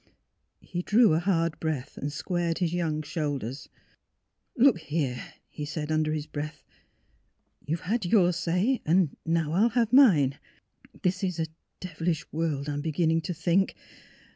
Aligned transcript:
He 0.61 0.81
drew 0.81 1.13
a 1.13 1.19
hard 1.19 1.59
breath 1.59 1.95
and 1.95 2.11
squared 2.11 2.57
his 2.57 2.73
young 2.73 3.03
shoulders." 3.03 3.69
Look 4.57 4.79
here," 4.79 5.23
he 5.47 5.63
said, 5.63 5.91
under 5.91 6.11
his 6.11 6.25
breath." 6.25 6.63
You've 7.67 7.81
had 7.81 8.03
your 8.05 8.33
say, 8.33 8.81
now 9.27 9.51
I'll 9.53 9.69
have 9.69 9.93
mine. 9.93 10.39
This 11.03 11.23
is 11.23 11.39
a 11.39 11.45
devilish 11.79 12.25
world, 12.33 12.67
I'm 12.67 12.81
beginning 12.81 13.21
to 13.21 13.33
think. 13.35 13.75